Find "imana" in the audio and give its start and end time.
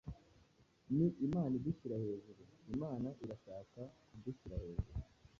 1.25-1.53, 2.73-3.07